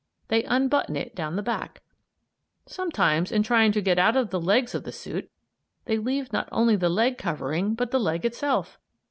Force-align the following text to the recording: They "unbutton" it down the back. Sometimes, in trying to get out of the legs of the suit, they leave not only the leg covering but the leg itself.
They 0.29 0.43
"unbutton" 0.45 0.95
it 0.95 1.13
down 1.13 1.35
the 1.35 1.43
back. 1.43 1.83
Sometimes, 2.65 3.31
in 3.31 3.43
trying 3.43 3.71
to 3.73 3.83
get 3.83 3.99
out 3.99 4.17
of 4.17 4.31
the 4.31 4.41
legs 4.41 4.73
of 4.73 4.83
the 4.83 4.91
suit, 4.91 5.29
they 5.85 5.99
leave 5.99 6.33
not 6.33 6.49
only 6.51 6.75
the 6.75 6.89
leg 6.89 7.19
covering 7.19 7.75
but 7.75 7.91
the 7.91 7.99
leg 7.99 8.25
itself. 8.25 8.79